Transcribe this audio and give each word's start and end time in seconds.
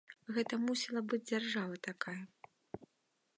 Гэта 0.35 0.53
мусіла 0.61 1.03
быць 1.11 1.21
дзяржава 1.31 1.75
такая. 1.89 2.21